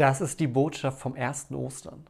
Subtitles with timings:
[0.00, 2.06] Das ist die Botschaft vom ersten Ostern.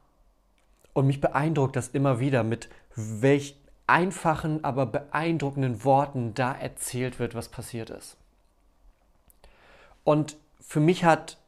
[0.92, 7.34] Und mich beeindruckt das immer wieder, mit welch einfachen, aber beeindruckenden Worten da erzählt wird,
[7.34, 8.16] was passiert ist.
[10.04, 11.38] Und für mich hat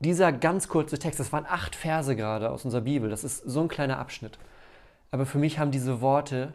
[0.00, 3.62] dieser ganz kurze Text, das waren acht Verse gerade aus unserer Bibel, das ist so
[3.62, 4.38] ein kleiner Abschnitt.
[5.10, 6.52] Aber für mich haben diese Worte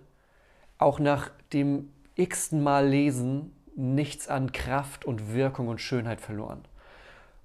[0.78, 6.64] auch nach dem x-ten Mal lesen nichts an Kraft und Wirkung und Schönheit verloren.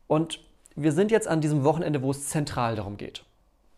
[0.06, 0.46] Und
[0.80, 3.24] wir sind jetzt an diesem Wochenende, wo es zentral darum geht.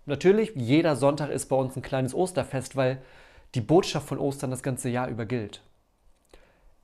[0.05, 3.01] Natürlich, jeder Sonntag ist bei uns ein kleines Osterfest, weil
[3.55, 5.63] die Botschaft von Ostern das ganze Jahr über gilt.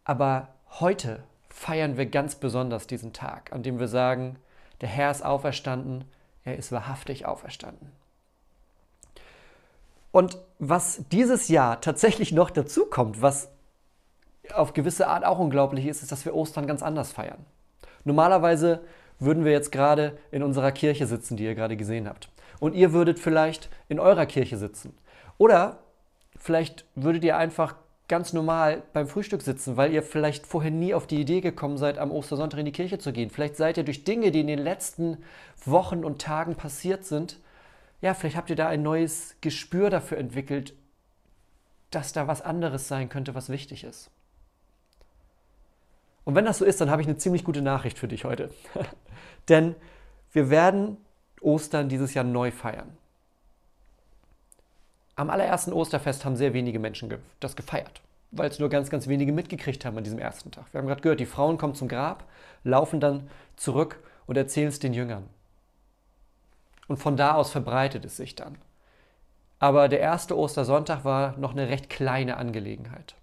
[0.04, 0.48] Aber
[0.80, 4.36] heute feiern wir ganz besonders diesen Tag, an dem wir sagen,
[4.80, 6.04] der Herr ist auferstanden,
[6.44, 7.92] er ist wahrhaftig auferstanden.
[10.12, 13.50] Und was dieses Jahr tatsächlich noch dazu kommt, was
[14.54, 17.44] auf gewisse Art auch unglaublich ist, ist, dass wir Ostern ganz anders feiern.
[18.04, 18.80] Normalerweise
[19.18, 22.28] würden wir jetzt gerade in unserer Kirche sitzen, die ihr gerade gesehen habt.
[22.60, 24.96] Und ihr würdet vielleicht in eurer Kirche sitzen.
[25.38, 25.78] Oder
[26.38, 27.76] vielleicht würdet ihr einfach
[28.08, 31.98] ganz normal beim Frühstück sitzen, weil ihr vielleicht vorher nie auf die Idee gekommen seid,
[31.98, 33.30] am Ostersonntag in die Kirche zu gehen.
[33.30, 35.18] Vielleicht seid ihr durch Dinge, die in den letzten
[35.64, 37.40] Wochen und Tagen passiert sind,
[38.00, 40.74] ja, vielleicht habt ihr da ein neues Gespür dafür entwickelt,
[41.90, 44.10] dass da was anderes sein könnte, was wichtig ist.
[46.26, 48.50] Und wenn das so ist, dann habe ich eine ziemlich gute Nachricht für dich heute.
[49.48, 49.76] Denn
[50.32, 50.96] wir werden
[51.40, 52.98] Ostern dieses Jahr neu feiern.
[55.14, 59.32] Am allerersten Osterfest haben sehr wenige Menschen das gefeiert, weil es nur ganz, ganz wenige
[59.32, 60.66] mitgekriegt haben an diesem ersten Tag.
[60.72, 62.24] Wir haben gerade gehört, die Frauen kommen zum Grab,
[62.64, 65.28] laufen dann zurück und erzählen es den Jüngern.
[66.88, 68.58] Und von da aus verbreitet es sich dann.
[69.60, 73.14] Aber der erste Ostersonntag war noch eine recht kleine Angelegenheit.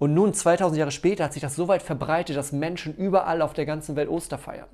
[0.00, 3.52] Und nun, 2000 Jahre später, hat sich das so weit verbreitet, dass Menschen überall auf
[3.52, 4.70] der ganzen Welt Oster feiern.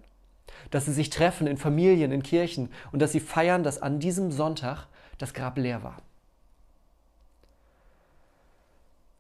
[0.71, 4.31] Dass sie sich treffen in Familien, in Kirchen und dass sie feiern, dass an diesem
[4.31, 4.87] Sonntag
[5.19, 5.97] das Grab leer war.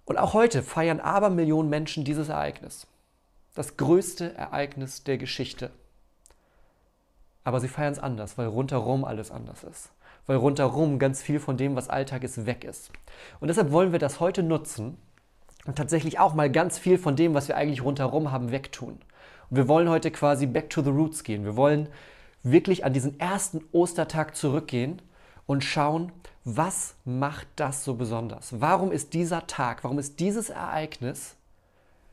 [0.05, 2.87] Und auch heute feiern Abermillionen Menschen dieses Ereignis.
[3.55, 5.73] Das größte Ereignis der Geschichte.
[7.43, 9.91] Aber sie feiern es anders, weil rundherum alles anders ist.
[10.29, 12.93] Weil rundherum ganz viel von dem, was Alltag ist, weg ist.
[13.41, 14.99] Und deshalb wollen wir das heute nutzen,
[15.75, 18.99] tatsächlich auch mal ganz viel von dem, was wir eigentlich rundherum haben, wegtun.
[19.51, 21.45] Und wir wollen heute quasi back to the roots gehen.
[21.45, 21.89] Wir wollen
[22.43, 25.03] wirklich an diesen ersten Ostertag zurückgehen
[25.47, 26.13] und schauen,
[26.45, 28.61] was macht das so besonders?
[28.61, 31.37] Warum ist dieser Tag, warum ist dieses Ereignis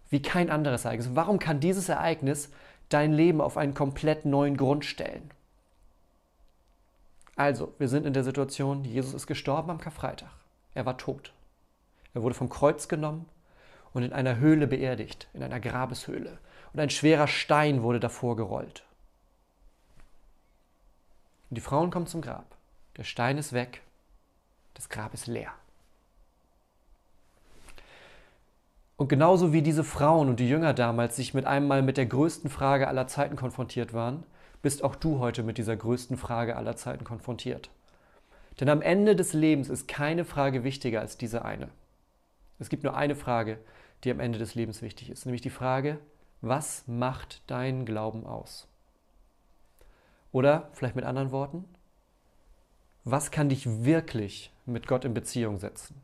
[0.10, 1.12] wie kein anderes Ereignis?
[1.14, 2.50] Warum kann dieses Ereignis
[2.90, 5.32] dein Leben auf einen komplett neuen Grund stellen?
[7.36, 10.30] Also, wir sind in der Situation, Jesus ist gestorben am Karfreitag.
[10.76, 11.34] Er war tot.
[12.14, 13.26] Er wurde vom Kreuz genommen
[13.94, 16.38] und in einer Höhle beerdigt, in einer Grabeshöhle.
[16.74, 18.84] Und ein schwerer Stein wurde davor gerollt.
[21.50, 22.46] Und die Frauen kommen zum Grab.
[22.98, 23.82] Der Stein ist weg,
[24.74, 25.52] das Grab ist leer.
[28.98, 32.50] Und genauso wie diese Frauen und die Jünger damals sich mit einmal mit der größten
[32.50, 34.24] Frage aller Zeiten konfrontiert waren,
[34.62, 37.70] bist auch du heute mit dieser größten Frage aller Zeiten konfrontiert.
[38.60, 41.70] Denn am Ende des Lebens ist keine Frage wichtiger als diese eine.
[42.60, 43.58] Es gibt nur eine Frage,
[44.04, 46.00] die am Ende des Lebens wichtig ist, nämlich die Frage,
[46.42, 48.68] was macht dein Glauben aus?
[50.32, 51.66] Oder vielleicht mit anderen Worten,
[53.06, 56.02] was kann dich wirklich mit Gott in Beziehung setzen?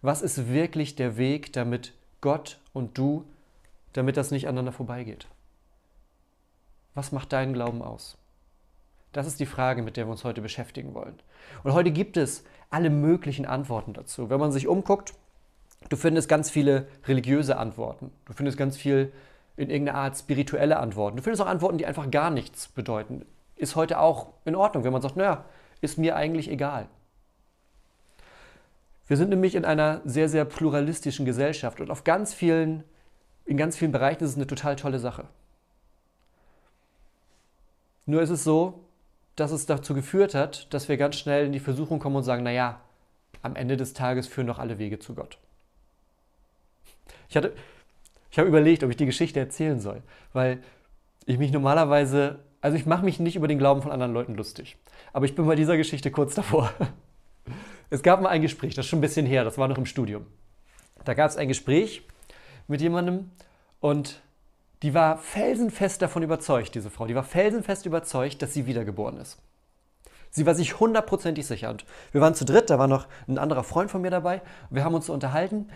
[0.00, 3.24] Was ist wirklich der Weg, damit Gott und du,
[3.92, 5.26] damit das nicht aneinander vorbeigeht?
[6.94, 8.18] Was macht deinen Glauben aus?
[9.12, 11.18] Das ist die Frage, mit der wir uns heute beschäftigen wollen.
[11.62, 14.30] Und heute gibt es alle möglichen Antworten dazu.
[14.30, 15.14] Wenn man sich umguckt,
[15.88, 18.10] Du findest ganz viele religiöse Antworten.
[18.24, 19.12] Du findest ganz viel
[19.56, 21.16] in irgendeiner Art spirituelle Antworten.
[21.16, 23.26] Du findest auch Antworten, die einfach gar nichts bedeuten.
[23.56, 25.44] Ist heute auch in Ordnung, wenn man sagt, naja,
[25.80, 26.88] ist mir eigentlich egal.
[29.08, 32.84] Wir sind nämlich in einer sehr, sehr pluralistischen Gesellschaft und auf ganz vielen,
[33.44, 35.24] in ganz vielen Bereichen ist es eine total tolle Sache.
[38.06, 38.84] Nur ist es so,
[39.36, 42.42] dass es dazu geführt hat, dass wir ganz schnell in die Versuchung kommen und sagen,
[42.42, 42.80] naja,
[43.42, 45.38] am Ende des Tages führen doch alle Wege zu Gott.
[47.32, 47.54] Ich, hatte,
[48.30, 50.02] ich habe überlegt, ob ich die Geschichte erzählen soll,
[50.34, 50.62] weil
[51.24, 54.76] ich mich normalerweise, also ich mache mich nicht über den Glauben von anderen Leuten lustig,
[55.14, 56.70] aber ich bin bei dieser Geschichte kurz davor.
[57.88, 59.84] Es gab mal ein Gespräch, das ist schon ein bisschen her, das war noch im
[59.84, 60.24] Studium.
[61.04, 62.02] Da gab es ein Gespräch
[62.66, 63.30] mit jemandem
[63.80, 64.22] und
[64.82, 69.38] die war felsenfest davon überzeugt, diese Frau, die war felsenfest überzeugt, dass sie wiedergeboren ist.
[70.30, 71.68] Sie war sich hundertprozentig sicher.
[71.68, 74.40] Und wir waren zu dritt, da war noch ein anderer Freund von mir dabei.
[74.70, 75.68] Wir haben uns so unterhalten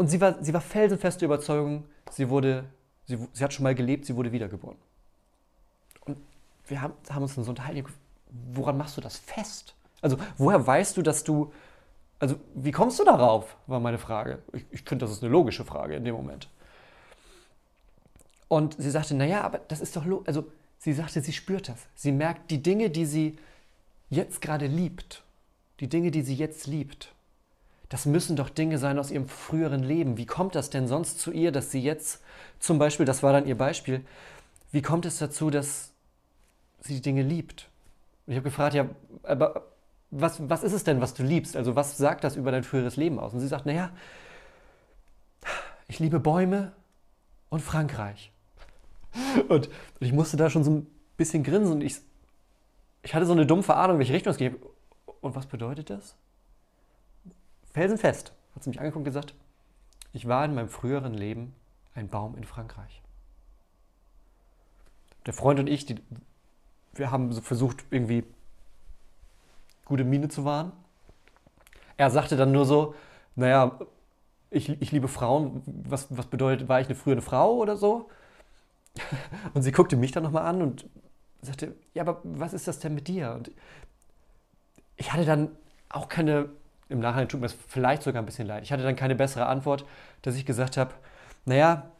[0.00, 2.64] und sie war, sie war felsenfeste Überzeugung, sie, wurde,
[3.04, 4.78] sie, sie hat schon mal gelebt, sie wurde wiedergeboren.
[6.06, 6.16] Und
[6.66, 7.84] wir haben, haben uns dann so unterhalten,
[8.54, 9.74] woran machst du das fest?
[10.00, 11.52] Also woher weißt du, dass du,
[12.18, 14.38] also wie kommst du darauf, war meine Frage.
[14.54, 16.48] Ich, ich finde, das ist eine logische Frage in dem Moment.
[18.48, 21.88] Und sie sagte, naja, aber das ist doch, also sie sagte, sie spürt das.
[21.94, 23.36] Sie merkt die Dinge, die sie
[24.08, 25.22] jetzt gerade liebt,
[25.78, 27.12] die Dinge, die sie jetzt liebt,
[27.90, 30.16] das müssen doch Dinge sein aus ihrem früheren Leben.
[30.16, 32.22] Wie kommt das denn sonst zu ihr, dass sie jetzt
[32.60, 34.04] zum Beispiel, das war dann ihr Beispiel,
[34.70, 35.92] wie kommt es dazu, dass
[36.80, 37.68] sie die Dinge liebt?
[38.26, 38.86] Und ich habe gefragt, ja,
[39.24, 39.64] aber
[40.12, 41.56] was, was ist es denn, was du liebst?
[41.56, 43.34] Also was sagt das über dein früheres Leben aus?
[43.34, 43.90] Und sie sagt, naja,
[45.88, 46.70] ich liebe Bäume
[47.48, 48.30] und Frankreich.
[49.48, 51.96] Und, ich musste da schon so ein bisschen grinsen und ich,
[53.02, 54.54] ich hatte so eine dumpfe Ahnung, welche Richtung es geht.
[55.20, 56.14] Und was bedeutet das?
[57.80, 59.34] Felsenfest hat sie mich angeguckt und gesagt,
[60.12, 61.54] ich war in meinem früheren Leben
[61.94, 63.00] ein Baum in Frankreich.
[65.24, 65.94] Der Freund und ich, die,
[66.92, 68.24] wir haben so versucht, irgendwie
[69.86, 70.72] gute Miene zu wahren.
[71.96, 72.94] Er sagte dann nur so,
[73.34, 73.78] naja,
[74.50, 78.10] ich, ich liebe Frauen, was, was bedeutet, war ich eine frühere Frau oder so?
[79.54, 80.86] Und sie guckte mich dann nochmal an und
[81.40, 83.32] sagte, ja, aber was ist das denn mit dir?
[83.32, 83.50] Und
[84.96, 85.56] ich hatte dann
[85.88, 86.50] auch keine
[86.90, 88.62] im Nachhinein tut mir es vielleicht sogar ein bisschen leid.
[88.62, 89.84] Ich hatte dann keine bessere Antwort,
[90.22, 90.92] dass ich gesagt habe,
[91.44, 91.90] naja,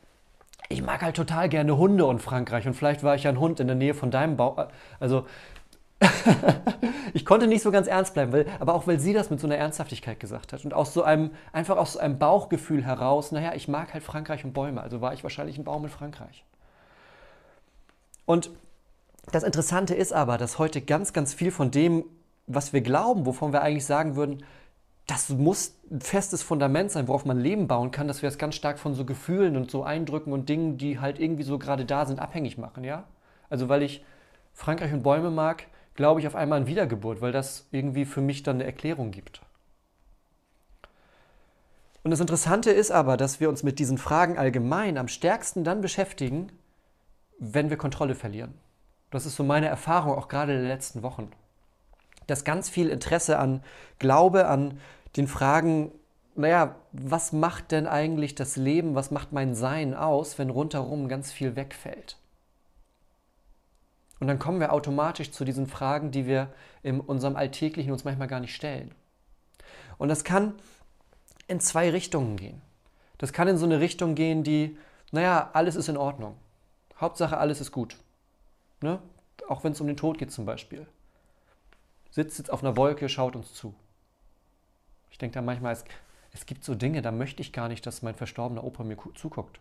[0.69, 3.61] ich mag halt total gerne Hunde und Frankreich und vielleicht war ich ja ein Hund
[3.61, 4.69] in der Nähe von deinem Bau.
[5.01, 5.27] Also
[7.13, 9.47] ich konnte nicht so ganz ernst bleiben, weil, aber auch weil sie das mit so
[9.47, 13.53] einer Ernsthaftigkeit gesagt hat und aus so einem, einfach aus so einem Bauchgefühl heraus, naja,
[13.55, 16.45] ich mag halt Frankreich und Bäume, also war ich wahrscheinlich ein Baum in Frankreich.
[18.25, 18.51] Und
[19.33, 22.05] das Interessante ist aber, dass heute ganz, ganz viel von dem,
[22.47, 24.45] was wir glauben, wovon wir eigentlich sagen würden,
[25.07, 28.55] das muss ein festes Fundament sein, worauf man Leben bauen kann, dass wir es ganz
[28.55, 32.07] stark von so Gefühlen und so Eindrücken und Dingen, die halt irgendwie so gerade da
[32.07, 33.05] sind, abhängig machen, ja?
[33.49, 34.05] Also weil ich
[34.53, 38.43] Frankreich und Bäume mag, glaube ich auf einmal an Wiedergeburt, weil das irgendwie für mich
[38.43, 39.43] dann eine Erklärung gibt.
[42.03, 45.81] Und das Interessante ist aber, dass wir uns mit diesen Fragen allgemein am stärksten dann
[45.81, 46.51] beschäftigen,
[47.39, 48.55] wenn wir Kontrolle verlieren.
[49.11, 51.31] Das ist so meine Erfahrung auch gerade in den letzten Wochen.
[52.31, 53.63] Dass ganz viel Interesse an
[53.99, 54.79] Glaube, an
[55.17, 55.91] den Fragen,
[56.37, 61.33] naja, was macht denn eigentlich das Leben, was macht mein Sein aus, wenn rundherum ganz
[61.33, 62.17] viel wegfällt?
[64.21, 68.29] Und dann kommen wir automatisch zu diesen Fragen, die wir in unserem Alltäglichen uns manchmal
[68.29, 68.95] gar nicht stellen.
[69.99, 70.55] Und das kann
[71.49, 72.63] in zwei Richtungen gehen.
[73.19, 74.79] Das kann in so eine Richtung gehen, die,
[75.11, 76.37] naja, alles ist in Ordnung.
[77.01, 77.97] Hauptsache, alles ist gut.
[78.83, 79.01] Ne?
[79.49, 80.87] Auch wenn es um den Tod geht zum Beispiel.
[82.11, 83.75] Sitzt jetzt auf einer Wolke, schaut uns zu.
[85.11, 85.85] Ich denke da manchmal, es,
[86.33, 89.61] es gibt so Dinge, da möchte ich gar nicht, dass mein verstorbener Opa mir zuguckt.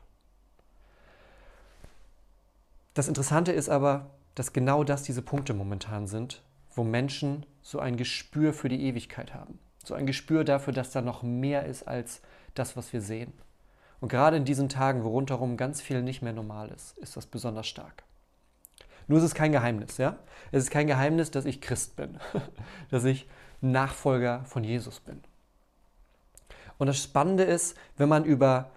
[2.94, 6.42] Das Interessante ist aber, dass genau das diese Punkte momentan sind,
[6.72, 9.60] wo Menschen so ein Gespür für die Ewigkeit haben.
[9.84, 12.22] So ein Gespür dafür, dass da noch mehr ist als
[12.56, 13.34] das, was wir sehen.
[14.02, 17.26] Und gerade in diesen Tagen, wo rundherum ganz viel nicht mehr normal ist, ist das
[17.26, 18.04] besonders stark.
[19.10, 20.18] Nur ist es kein Geheimnis, ja?
[20.52, 22.20] Es ist kein Geheimnis, dass ich Christ bin,
[22.92, 23.28] dass ich
[23.60, 25.22] Nachfolger von Jesus bin.
[26.78, 28.70] Und das Spannende ist, wenn man über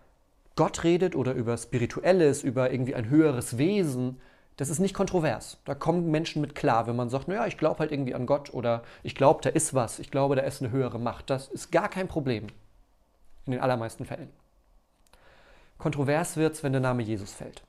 [0.57, 4.21] Gott redet oder über Spirituelles, über irgendwie ein höheres Wesen,
[4.57, 5.59] das ist nicht kontrovers.
[5.67, 8.53] Da kommen Menschen mit klar, wenn man sagt, naja, ich glaube halt irgendwie an Gott
[8.55, 11.29] oder ich glaube, da ist was, ich glaube, da ist eine höhere Macht.
[11.29, 12.47] Das ist gar kein Problem.
[13.45, 14.31] In den allermeisten Fällen.
[15.77, 17.63] Kontrovers wird es, wenn der Name Jesus fällt.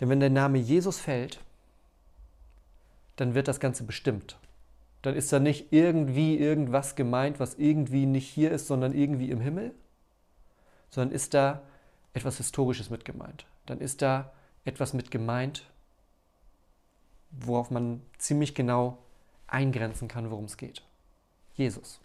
[0.00, 1.40] Denn wenn der Name Jesus fällt,
[3.16, 4.38] dann wird das Ganze bestimmt
[5.02, 9.40] dann ist da nicht irgendwie irgendwas gemeint, was irgendwie nicht hier ist, sondern irgendwie im
[9.40, 9.74] Himmel,
[10.90, 11.62] sondern ist da
[12.14, 13.46] etwas Historisches mit gemeint.
[13.66, 14.32] Dann ist da
[14.64, 15.64] etwas mit gemeint,
[17.30, 18.98] worauf man ziemlich genau
[19.46, 20.82] eingrenzen kann, worum es geht.
[21.54, 22.00] Jesus.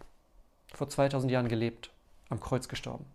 [0.73, 1.91] Vor 2000 Jahren gelebt,
[2.29, 3.05] am Kreuz gestorben.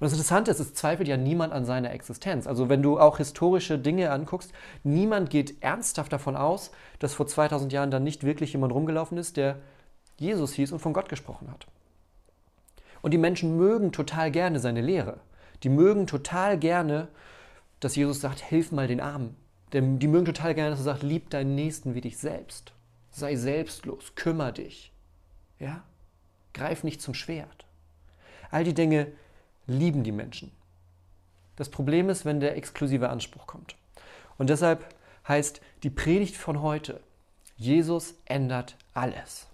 [0.00, 2.46] Und das Interessante ist, es zweifelt ja niemand an seiner Existenz.
[2.46, 4.50] Also wenn du auch historische Dinge anguckst,
[4.82, 9.36] niemand geht ernsthaft davon aus, dass vor 2000 Jahren dann nicht wirklich jemand rumgelaufen ist,
[9.36, 9.56] der
[10.16, 11.66] Jesus hieß und von Gott gesprochen hat.
[13.02, 15.18] Und die Menschen mögen total gerne seine Lehre.
[15.62, 17.08] Die mögen total gerne,
[17.80, 19.36] dass Jesus sagt, hilf mal den Armen.
[19.74, 22.72] Die mögen total gerne, dass er sagt, lieb deinen Nächsten wie dich selbst.
[23.10, 24.92] Sei selbstlos, kümmere dich.
[25.58, 25.84] Ja?
[26.54, 27.66] Greif nicht zum Schwert.
[28.50, 29.08] All die Dinge,
[29.72, 30.52] lieben die Menschen.
[31.56, 33.76] Das Problem ist, wenn der exklusive Anspruch kommt.
[34.38, 34.86] Und deshalb
[35.28, 37.00] heißt die Predigt von heute,
[37.56, 39.46] Jesus ändert alles.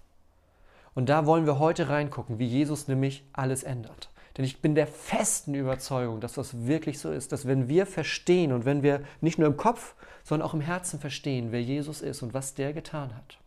[0.95, 4.09] Und da wollen wir heute reingucken, wie Jesus nämlich alles ändert.
[4.37, 8.51] Denn ich bin der festen Überzeugung, dass das wirklich so ist, dass wenn wir verstehen
[8.51, 12.21] und wenn wir nicht nur im Kopf, sondern auch im Herzen verstehen, wer Jesus ist
[12.21, 13.39] und was der getan hat,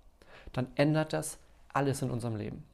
[0.53, 1.39] dann ändert das
[1.73, 2.65] alles in unserem Leben.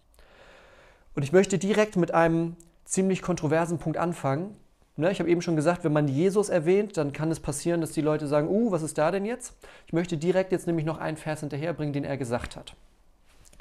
[1.15, 4.57] Und ich möchte direkt mit einem ziemlich kontroversen Punkt anfangen.
[4.97, 7.93] Ne, ich habe eben schon gesagt, wenn man Jesus erwähnt, dann kann es passieren, dass
[7.93, 9.55] die Leute sagen, uh, was ist da denn jetzt?
[9.87, 12.75] Ich möchte direkt jetzt nämlich noch einen Vers hinterherbringen, den er gesagt hat.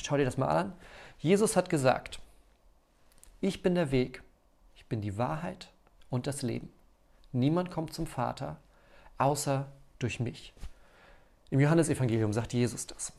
[0.02, 0.74] Schau dir das mal an.
[1.18, 2.20] Jesus hat gesagt,
[3.42, 4.24] ich bin der Weg,
[4.76, 5.72] ich bin die Wahrheit
[6.10, 6.70] und das Leben.
[7.34, 8.58] Niemand kommt zum Vater
[9.18, 9.66] außer
[10.00, 10.54] durch mich.
[11.50, 13.12] Im Johannesevangelium sagt Jesus das.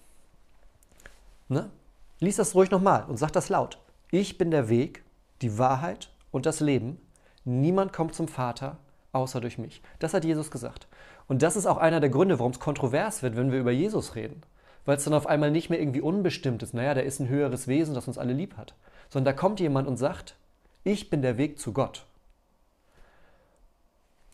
[1.49, 1.71] Ne?
[2.19, 3.79] Lies das ruhig nochmal und sag das laut.
[4.11, 5.05] Ich bin der Weg,
[5.43, 7.01] die Wahrheit und das Leben.
[7.45, 8.79] Niemand kommt zum Vater
[9.13, 9.83] außer durch mich.
[9.99, 10.87] Das hat Jesus gesagt.
[11.29, 14.15] Und das ist auch einer der Gründe, warum es kontrovers wird, wenn wir über Jesus
[14.15, 14.43] reden.
[14.85, 17.67] Weil es dann auf einmal nicht mehr irgendwie unbestimmt ist, naja, der ist ein höheres
[17.67, 18.75] Wesen, das uns alle lieb hat.
[19.09, 20.37] Sondern da kommt jemand und sagt,
[20.85, 22.07] ich bin der Weg zu Gott.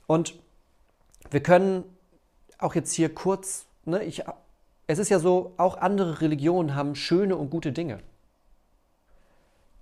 [0.06, 0.34] Und
[1.30, 1.84] wir können
[2.58, 4.24] auch jetzt hier kurz, ne, ich,
[4.86, 8.00] es ist ja so, auch andere Religionen haben schöne und gute Dinge.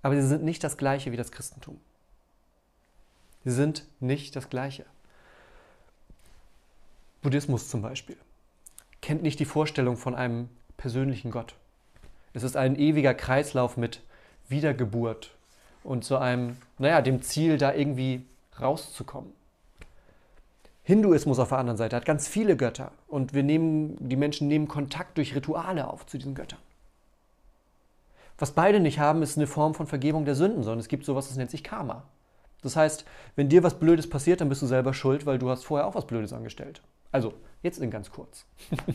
[0.01, 1.79] Aber sie sind nicht das gleiche wie das Christentum.
[3.43, 4.85] Sie sind nicht das gleiche.
[7.21, 8.17] Buddhismus zum Beispiel
[9.01, 11.55] kennt nicht die Vorstellung von einem persönlichen Gott.
[12.33, 14.01] Es ist ein ewiger Kreislauf mit
[14.47, 15.35] Wiedergeburt
[15.83, 18.25] und zu einem, naja, dem Ziel, da irgendwie
[18.59, 19.33] rauszukommen.
[20.83, 24.67] Hinduismus auf der anderen Seite hat ganz viele Götter und wir nehmen, die Menschen nehmen
[24.67, 26.59] Kontakt durch Rituale auf zu diesen Göttern.
[28.41, 31.27] Was beide nicht haben, ist eine Form von Vergebung der Sünden, sondern es gibt sowas,
[31.27, 32.05] das nennt sich Karma.
[32.63, 33.05] Das heißt,
[33.35, 35.93] wenn dir was Blödes passiert, dann bist du selber schuld, weil du hast vorher auch
[35.93, 36.81] was Blödes angestellt.
[37.11, 38.47] Also, jetzt in ganz kurz.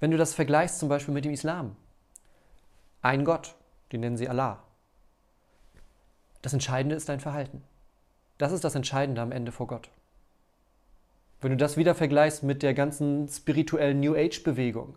[0.00, 1.76] wenn du das vergleichst zum Beispiel mit dem Islam.
[3.00, 3.54] Ein Gott,
[3.92, 4.64] den nennen sie Allah.
[6.42, 7.62] Das Entscheidende ist dein Verhalten.
[8.38, 9.88] Das ist das Entscheidende am Ende vor Gott.
[11.40, 14.96] Wenn du das wieder vergleichst mit der ganzen spirituellen New Age-Bewegung,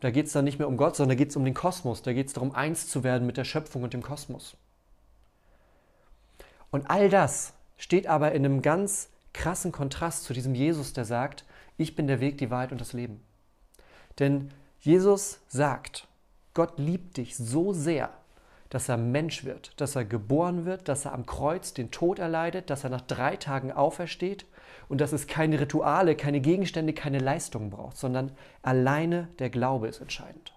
[0.00, 2.02] da geht es dann nicht mehr um Gott, sondern da geht es um den Kosmos.
[2.02, 4.56] Da geht es darum, eins zu werden mit der Schöpfung und dem Kosmos.
[6.70, 11.44] Und all das steht aber in einem ganz krassen Kontrast zu diesem Jesus, der sagt,
[11.76, 13.22] ich bin der Weg, die Wahrheit und das Leben.
[14.18, 14.50] Denn
[14.80, 16.06] Jesus sagt,
[16.54, 18.10] Gott liebt dich so sehr,
[18.70, 22.70] dass er Mensch wird, dass er geboren wird, dass er am Kreuz den Tod erleidet,
[22.70, 24.46] dass er nach drei Tagen aufersteht
[24.88, 28.32] und dass es keine Rituale, keine Gegenstände, keine Leistungen braucht, sondern
[28.62, 30.52] alleine der Glaube ist entscheidend.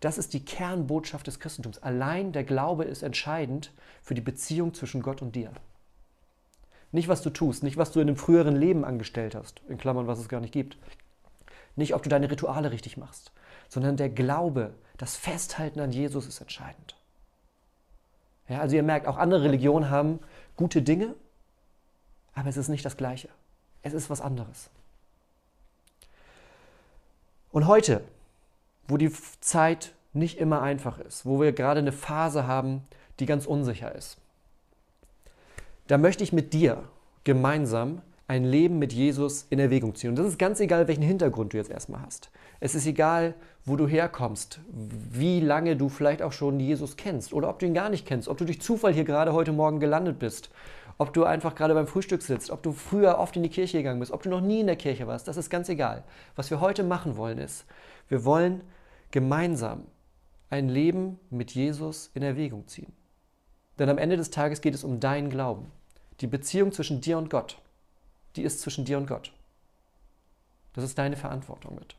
[0.00, 1.82] Das ist die Kernbotschaft des Christentums.
[1.82, 5.50] Allein der Glaube ist entscheidend für die Beziehung zwischen Gott und dir.
[6.92, 10.06] Nicht, was du tust, nicht, was du in einem früheren Leben angestellt hast, in Klammern,
[10.06, 10.78] was es gar nicht gibt.
[11.76, 13.32] Nicht, ob du deine Rituale richtig machst,
[13.68, 16.97] sondern der Glaube, das Festhalten an Jesus ist entscheidend.
[18.48, 20.20] Ja, also ihr merkt, auch andere Religionen haben
[20.56, 21.14] gute Dinge,
[22.34, 23.28] aber es ist nicht das Gleiche.
[23.82, 24.70] Es ist was anderes.
[27.50, 28.02] Und heute,
[28.86, 32.86] wo die Zeit nicht immer einfach ist, wo wir gerade eine Phase haben,
[33.20, 34.18] die ganz unsicher ist,
[35.86, 36.84] da möchte ich mit dir
[37.24, 40.10] gemeinsam ein Leben mit Jesus in Erwägung ziehen.
[40.10, 42.30] Und das ist ganz egal, welchen Hintergrund du jetzt erstmal hast.
[42.60, 47.48] Es ist egal, wo du herkommst, wie lange du vielleicht auch schon Jesus kennst oder
[47.48, 50.18] ob du ihn gar nicht kennst, ob du durch Zufall hier gerade heute Morgen gelandet
[50.18, 50.50] bist,
[50.98, 54.00] ob du einfach gerade beim Frühstück sitzt, ob du früher oft in die Kirche gegangen
[54.00, 56.04] bist, ob du noch nie in der Kirche warst, das ist ganz egal.
[56.36, 57.64] Was wir heute machen wollen ist,
[58.08, 58.60] wir wollen
[59.10, 59.84] gemeinsam
[60.50, 62.92] ein Leben mit Jesus in Erwägung ziehen.
[63.78, 65.70] Denn am Ende des Tages geht es um deinen Glauben.
[66.20, 67.58] Die Beziehung zwischen dir und Gott
[68.38, 69.32] die ist zwischen dir und Gott.
[70.74, 71.96] Das ist deine Verantwortung mit.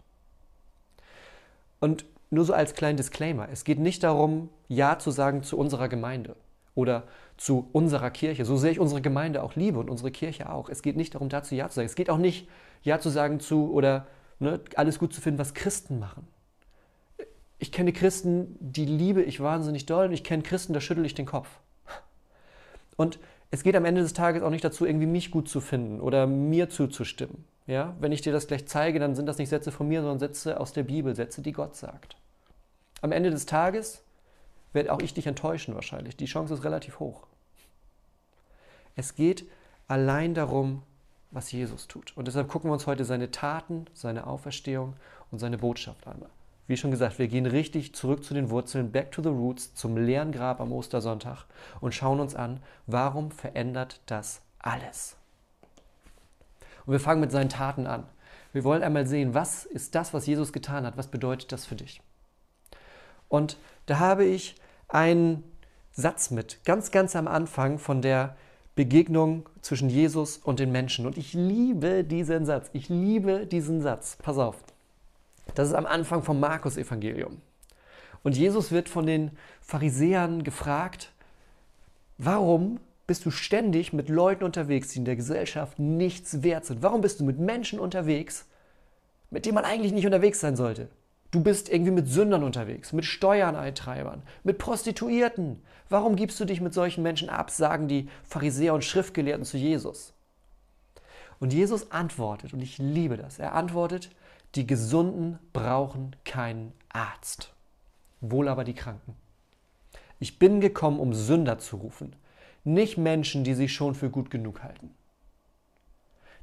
[1.80, 5.90] Und nur so als kleinen Disclaimer, es geht nicht darum, Ja zu sagen zu unserer
[5.90, 6.36] Gemeinde
[6.76, 7.04] oder
[7.38, 8.46] zu unserer Kirche.
[8.46, 10.70] So sehr ich unsere Gemeinde auch liebe und unsere Kirche auch.
[10.70, 11.88] Es geht nicht darum, dazu Ja zu sagen.
[11.88, 12.48] Es geht auch nicht,
[12.84, 14.08] Ja zu sagen zu oder
[14.40, 16.28] ne, alles gut zu finden, was Christen machen.
[17.58, 21.16] Ich kenne Christen, die liebe ich wahnsinnig doll und ich kenne Christen, da schüttel ich
[21.16, 21.50] den Kopf.
[22.96, 23.20] Und
[23.52, 26.28] es geht am Ende des Tages auch nicht dazu, irgendwie mich gut zu finden oder
[26.28, 27.46] mir zuzustimmen.
[27.66, 27.96] Ja?
[28.00, 30.60] Wenn ich dir das gleich zeige, dann sind das nicht Sätze von mir, sondern Sätze
[30.60, 32.16] aus der Bibel, Sätze, die Gott sagt.
[33.02, 34.04] Am Ende des Tages
[34.74, 36.16] werde auch ich dich enttäuschen wahrscheinlich.
[36.16, 37.24] Die Chance ist relativ hoch.
[38.96, 39.46] Es geht
[39.88, 40.84] allein darum,
[41.32, 42.16] was Jesus tut.
[42.18, 44.96] Und deshalb gucken wir uns heute seine Taten, seine Auferstehung
[45.32, 46.22] und seine Botschaft an
[46.70, 49.98] wie schon gesagt, wir gehen richtig zurück zu den Wurzeln, back to the roots, zum
[49.98, 51.46] leeren Grab am Ostersonntag
[51.82, 55.18] und schauen uns an, warum verändert das alles?
[56.86, 58.04] Und wir fangen mit seinen Taten an.
[58.54, 60.96] Wir wollen einmal sehen, was ist das, was Jesus getan hat?
[60.96, 62.04] Was bedeutet das für dich?
[63.30, 63.58] Und
[63.88, 64.56] da habe ich
[64.90, 65.44] einen
[65.92, 68.38] Satz mit, ganz, ganz am Anfang von der
[68.76, 71.08] Begegnung zwischen Jesus und den Menschen.
[71.08, 72.70] Und ich liebe diesen Satz.
[72.74, 74.18] Ich liebe diesen Satz.
[74.22, 74.56] Pass auf.
[75.56, 77.42] Das ist am Anfang vom Markus-Evangelium.
[78.24, 81.12] Und Jesus wird von den Pharisäern gefragt,
[82.18, 86.84] warum bist du ständig mit Leuten unterwegs, die in der Gesellschaft nichts wert sind?
[86.84, 88.46] Warum bist du mit Menschen unterwegs,
[89.32, 90.90] mit denen man eigentlich nicht unterwegs sein sollte?
[91.32, 95.62] Du bist irgendwie mit Sündern unterwegs, mit Steuereintreibern, mit Prostituierten.
[95.88, 100.14] Warum gibst du dich mit solchen Menschen ab, sagen die Pharisäer und Schriftgelehrten zu Jesus?
[101.40, 104.10] Und Jesus antwortet, und ich liebe das, er antwortet,
[104.56, 107.54] die Gesunden brauchen keinen Arzt
[108.22, 109.16] wohl aber die Kranken.
[110.20, 112.16] Ich bin gekommen, um Sünder zu rufen,
[112.64, 114.92] nicht Menschen, die sich schon für gut genug halten.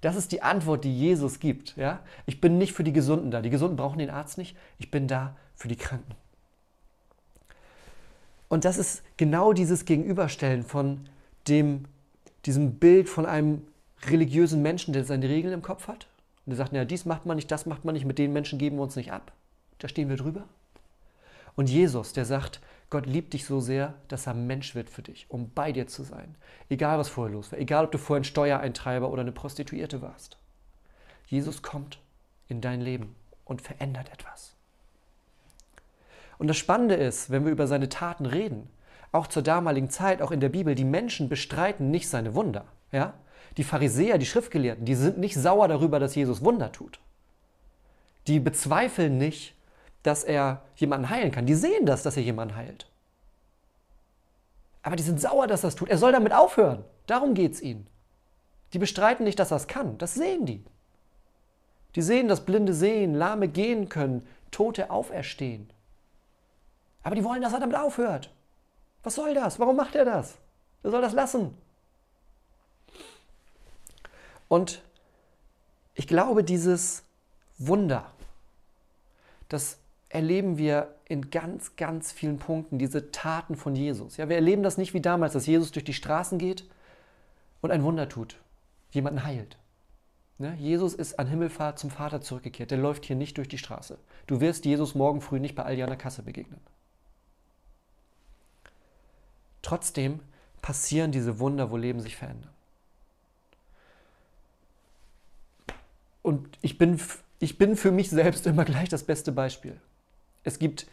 [0.01, 1.77] Das ist die Antwort, die Jesus gibt.
[1.77, 2.01] Ja?
[2.27, 3.43] Ich bin nicht für die Gesunden da.
[3.43, 4.57] Die Gesunden brauchen den Arzt nicht.
[4.79, 6.15] Ich bin da für die Kranken.
[8.49, 11.09] Und das ist genau dieses Gegenüberstellen von
[11.49, 11.87] dem,
[12.45, 13.67] diesem Bild von einem
[14.07, 16.07] religiösen Menschen, der seine Regeln im Kopf hat.
[16.47, 18.59] Und der sagt, ja, dies macht man nicht, das macht man nicht, mit den Menschen
[18.59, 19.33] geben wir uns nicht ab.
[19.79, 20.45] Da stehen wir drüber.
[21.57, 25.27] Und Jesus, der sagt, Gott liebt dich so sehr, dass er Mensch wird für dich,
[25.29, 26.37] um bei dir zu sein.
[26.69, 27.59] Egal, was vorher los war.
[27.59, 30.39] Egal, ob du vorher ein Steuereintreiber oder eine Prostituierte warst.
[31.27, 31.99] Jesus kommt
[32.47, 34.55] in dein Leben und verändert etwas.
[36.39, 38.69] Und das Spannende ist, wenn wir über seine Taten reden,
[39.11, 42.67] auch zur damaligen Zeit, auch in der Bibel, die Menschen bestreiten nicht seine Wunder.
[42.93, 43.15] Ja?
[43.57, 47.01] Die Pharisäer, die Schriftgelehrten, die sind nicht sauer darüber, dass Jesus Wunder tut.
[48.27, 49.55] Die bezweifeln nicht,
[50.03, 51.47] dass er jemanden heilen kann.
[51.47, 52.87] Die sehen das, dass er jemanden heilt.
[54.83, 55.89] Aber die sind sauer, dass er das tut.
[55.89, 56.85] Er soll damit aufhören.
[57.07, 57.87] Darum geht es ihnen.
[58.73, 59.99] Die bestreiten nicht, dass er es kann.
[59.99, 60.65] Das sehen die.
[61.95, 65.71] Die sehen, dass Blinde sehen, Lahme gehen können, Tote auferstehen.
[67.03, 68.33] Aber die wollen, dass er damit aufhört.
[69.03, 69.59] Was soll das?
[69.59, 70.37] Warum macht er das?
[70.83, 71.57] Er soll das lassen.
[74.49, 74.83] Und
[75.95, 77.05] ich glaube, dieses
[77.59, 78.11] Wunder,
[79.49, 84.17] das erleben wir in ganz, ganz vielen Punkten diese Taten von Jesus.
[84.17, 86.65] Ja, wir erleben das nicht wie damals, dass Jesus durch die Straßen geht
[87.61, 88.37] und ein Wunder tut,
[88.91, 89.57] jemanden heilt.
[90.39, 90.55] Ne?
[90.59, 92.71] Jesus ist an Himmelfahrt zum Vater zurückgekehrt.
[92.71, 93.99] Der läuft hier nicht durch die Straße.
[94.27, 96.61] Du wirst Jesus morgen früh nicht bei Aldi an der Kasse begegnen.
[99.63, 100.21] Trotzdem
[100.63, 102.51] passieren diese Wunder, wo Leben sich verändern.
[106.27, 107.01] Und ich bin,
[107.39, 109.81] ich bin für mich selbst immer gleich das beste Beispiel.
[110.43, 110.89] Es gibt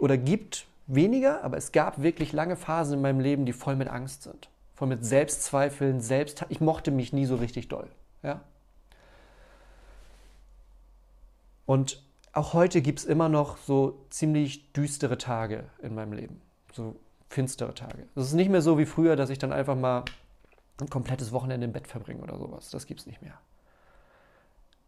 [0.00, 3.86] oder gibt weniger, aber es gab wirklich lange Phasen in meinem Leben, die voll mit
[3.86, 4.48] Angst sind.
[4.74, 6.44] Voll mit Selbstzweifeln, Selbst.
[6.48, 7.86] Ich mochte mich nie so richtig doll.
[8.24, 8.40] Ja?
[11.66, 16.42] Und auch heute gibt es immer noch so ziemlich düstere Tage in meinem Leben.
[16.72, 16.96] So
[17.28, 18.08] finstere Tage.
[18.16, 20.04] Es ist nicht mehr so wie früher, dass ich dann einfach mal
[20.80, 22.70] ein komplettes Wochenende im Bett verbringe oder sowas.
[22.70, 23.38] Das gibt es nicht mehr.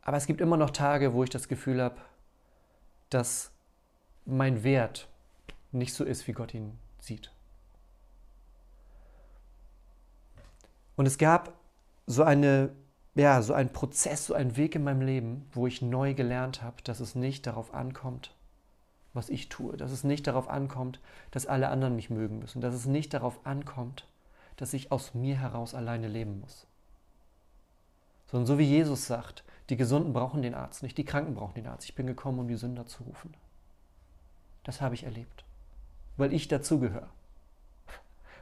[0.06, 1.96] Aber es gibt immer noch Tage, wo ich das Gefühl habe,
[3.10, 3.50] dass
[4.24, 5.08] mein Wert
[5.72, 7.32] nicht so ist, wie Gott ihn sieht.
[10.94, 11.54] Und es gab
[12.06, 12.70] so eine
[13.16, 16.82] ja, so einen Prozess, so einen Weg in meinem Leben, wo ich neu gelernt habe,
[16.84, 18.32] dass es nicht darauf ankommt,
[19.12, 21.00] was ich tue, dass es nicht darauf ankommt,
[21.32, 24.06] dass alle anderen mich mögen müssen, dass es nicht darauf ankommt,
[24.56, 26.68] dass ich aus mir heraus alleine leben muss.
[28.26, 31.66] Sondern so wie Jesus sagt, die Gesunden brauchen den Arzt, nicht die Kranken brauchen den
[31.66, 31.84] Arzt.
[31.84, 33.34] Ich bin gekommen, um die Sünder zu rufen.
[34.64, 35.44] Das habe ich erlebt.
[36.16, 37.08] Weil ich dazugehöre.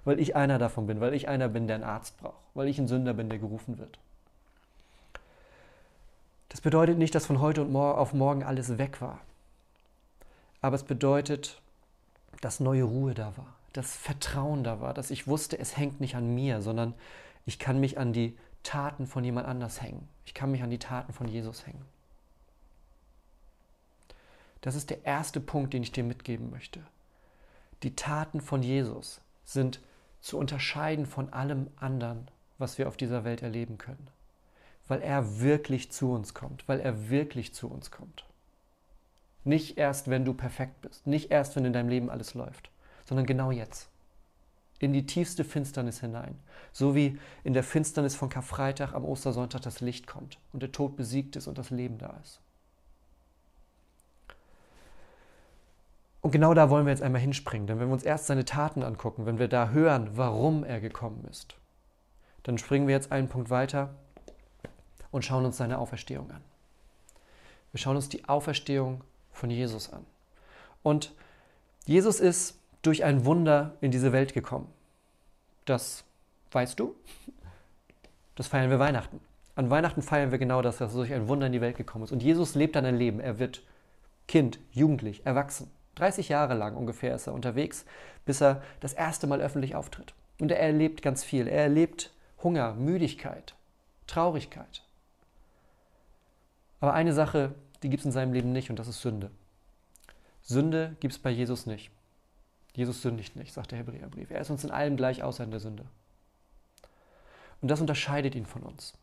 [0.04, 2.78] Weil ich einer davon bin, weil ich einer bin, der einen Arzt braucht, weil ich
[2.78, 3.98] ein Sünder bin, der gerufen wird.
[6.50, 9.20] Das bedeutet nicht, dass von heute und auf morgen alles weg war.
[10.60, 11.60] Aber es bedeutet,
[12.40, 16.14] dass neue Ruhe da war, dass Vertrauen da war, dass ich wusste, es hängt nicht
[16.14, 16.94] an mir, sondern
[17.44, 20.08] ich kann mich an die Taten von jemand anders hängen.
[20.26, 21.84] Ich kann mich an die Taten von Jesus hängen.
[24.60, 26.80] Das ist der erste Punkt, den ich dir mitgeben möchte.
[27.82, 29.80] Die Taten von Jesus sind
[30.20, 34.08] zu unterscheiden von allem anderen, was wir auf dieser Welt erleben können.
[34.88, 38.24] Weil er wirklich zu uns kommt, weil er wirklich zu uns kommt.
[39.44, 42.70] Nicht erst, wenn du perfekt bist, nicht erst, wenn in deinem Leben alles läuft,
[43.04, 43.90] sondern genau jetzt.
[44.78, 46.38] In die tiefste Finsternis hinein.
[46.72, 50.96] So wie in der Finsternis von Karfreitag am Ostersonntag das Licht kommt und der Tod
[50.96, 52.40] besiegt ist und das Leben da ist.
[56.24, 58.82] Und genau da wollen wir jetzt einmal hinspringen, denn wenn wir uns erst seine Taten
[58.82, 61.56] angucken, wenn wir da hören, warum er gekommen ist,
[62.44, 63.94] dann springen wir jetzt einen Punkt weiter
[65.10, 66.40] und schauen uns seine Auferstehung an.
[67.72, 70.06] Wir schauen uns die Auferstehung von Jesus an.
[70.82, 71.12] Und
[71.84, 74.68] Jesus ist durch ein Wunder in diese Welt gekommen.
[75.64, 76.04] Das
[76.52, 76.94] weißt du?
[78.34, 79.20] Das feiern wir Weihnachten.
[79.56, 82.04] An Weihnachten feiern wir genau das, dass er durch ein Wunder in die Welt gekommen
[82.04, 82.12] ist.
[82.12, 83.20] Und Jesus lebt dann ein Leben.
[83.20, 83.62] Er wird
[84.26, 85.70] Kind, jugendlich, erwachsen.
[85.94, 87.84] 30 Jahre lang ungefähr ist er unterwegs,
[88.24, 90.14] bis er das erste Mal öffentlich auftritt.
[90.40, 91.46] Und er erlebt ganz viel.
[91.46, 93.54] Er erlebt Hunger, Müdigkeit,
[94.06, 94.82] Traurigkeit.
[96.80, 99.30] Aber eine Sache, die gibt es in seinem Leben nicht und das ist Sünde.
[100.42, 101.90] Sünde gibt es bei Jesus nicht.
[102.74, 104.30] Jesus sündigt nicht, sagt der Hebräerbrief.
[104.30, 105.84] Er ist uns in allem gleich außer in der Sünde.
[107.62, 108.94] Und das unterscheidet ihn von uns.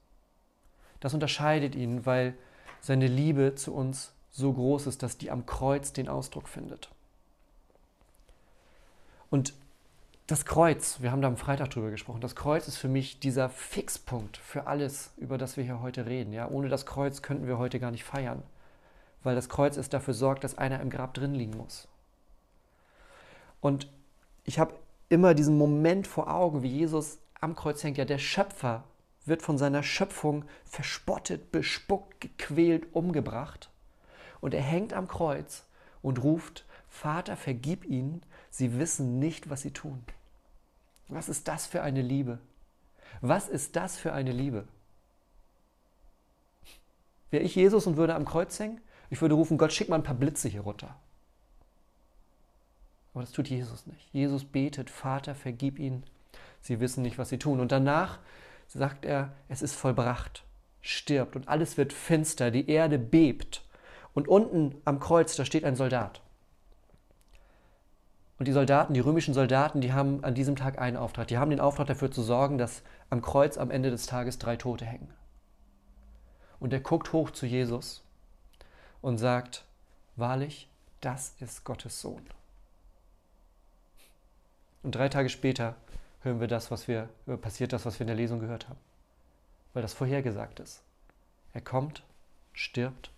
[1.00, 2.36] Das unterscheidet ihn, weil
[2.80, 6.90] seine Liebe zu uns so groß ist, dass die am Kreuz den Ausdruck findet.
[9.30, 9.54] Und
[10.28, 13.50] das Kreuz, wir haben da am Freitag drüber gesprochen, das Kreuz ist für mich dieser
[13.50, 16.32] Fixpunkt für alles, über das wir hier heute reden.
[16.32, 16.48] Ja?
[16.50, 18.44] Ohne das Kreuz könnten wir heute gar nicht feiern,
[19.24, 21.88] weil das Kreuz ist dafür sorgt, dass einer im Grab drin liegen muss.
[23.62, 23.88] Und
[24.44, 24.74] ich habe
[25.10, 27.98] immer diesen Moment vor Augen, wie Jesus am Kreuz hängt.
[27.98, 28.84] Ja, der Schöpfer
[29.26, 33.70] wird von seiner Schöpfung verspottet, bespuckt, gequält, umgebracht.
[34.42, 35.64] Und er hängt am Kreuz
[36.02, 40.04] und ruft, Vater, vergib ihnen, sie wissen nicht, was sie tun.
[41.08, 42.40] Was ist das für eine Liebe?
[43.22, 44.68] Was ist das für eine Liebe?
[47.30, 50.04] Wäre ich Jesus und würde am Kreuz hängen, ich würde rufen, Gott, schick mal ein
[50.04, 50.96] paar Blitze hier runter.
[53.14, 54.10] Aber das tut Jesus nicht.
[54.14, 56.04] Jesus betet, Vater, vergib ihnen,
[56.62, 57.60] sie wissen nicht, was sie tun.
[57.60, 58.20] Und danach
[58.68, 60.44] sagt er, es ist vollbracht,
[60.82, 63.64] stirbt und alles wird finster, die Erde bebt.
[64.14, 66.22] Und unten am Kreuz, da steht ein Soldat.
[68.42, 71.28] Und die Soldaten, die römischen Soldaten, die haben an diesem Tag einen Auftrag.
[71.28, 74.56] Die haben den Auftrag dafür zu sorgen, dass am Kreuz am Ende des Tages drei
[74.56, 75.14] Tote hängen.
[76.60, 78.04] Und er guckt hoch zu Jesus
[79.02, 79.66] und sagt,
[80.16, 80.70] wahrlich,
[81.02, 82.24] das ist Gottes Sohn.
[84.84, 85.76] Und drei Tage später
[86.22, 88.80] hören wir das, was wir, äh, passiert das, was wir in der Lesung gehört haben.
[89.74, 90.82] Weil das vorhergesagt ist.
[91.54, 92.04] Er kommt,
[92.54, 93.12] stirbt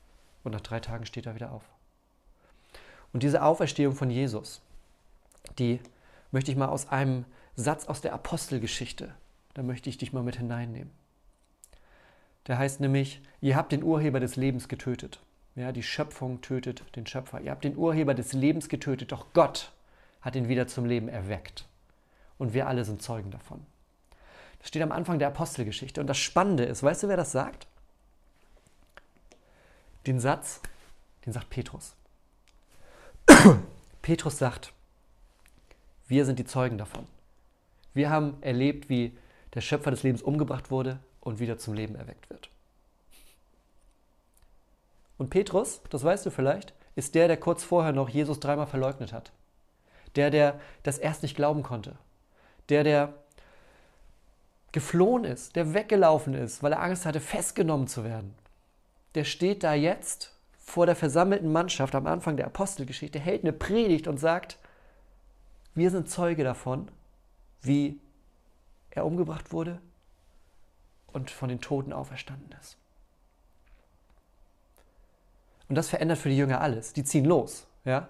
[0.43, 1.63] und nach drei Tagen steht er wieder auf.
[3.11, 4.61] Und diese Auferstehung von Jesus,
[5.59, 5.79] die
[6.31, 9.13] möchte ich mal aus einem Satz aus der Apostelgeschichte,
[9.53, 10.91] da möchte ich dich mal mit hineinnehmen.
[12.47, 15.19] Der heißt nämlich, ihr habt den Urheber des Lebens getötet.
[15.55, 17.39] Ja, die Schöpfung tötet den Schöpfer.
[17.39, 19.71] Ihr habt den Urheber des Lebens getötet, doch Gott
[20.23, 21.67] hat ihn wieder zum Leben erweckt.
[22.37, 23.63] Und wir alle sind Zeugen davon.
[24.59, 25.99] Das steht am Anfang der Apostelgeschichte.
[26.01, 27.67] Und das Spannende ist, weißt du, wer das sagt?
[30.07, 30.61] Den Satz,
[31.25, 31.95] den sagt Petrus.
[34.01, 34.73] Petrus sagt,
[36.07, 37.05] wir sind die Zeugen davon.
[37.93, 39.17] Wir haben erlebt, wie
[39.53, 42.49] der Schöpfer des Lebens umgebracht wurde und wieder zum Leben erweckt wird.
[45.17, 49.13] Und Petrus, das weißt du vielleicht, ist der, der kurz vorher noch Jesus dreimal verleugnet
[49.13, 49.31] hat
[50.15, 51.95] der, der das erst nicht glauben konnte,
[52.69, 53.13] der, der
[54.71, 58.33] geflohen ist, der weggelaufen ist, weil er Angst hatte, festgenommen zu werden.
[59.15, 64.07] Der steht da jetzt vor der versammelten Mannschaft am Anfang der Apostelgeschichte, hält eine Predigt
[64.07, 64.57] und sagt,
[65.75, 66.89] wir sind Zeuge davon,
[67.61, 67.99] wie
[68.91, 69.79] er umgebracht wurde
[71.07, 72.77] und von den Toten auferstanden ist.
[75.69, 76.93] Und das verändert für die Jünger alles.
[76.93, 77.67] Die ziehen los.
[77.85, 78.09] Ja?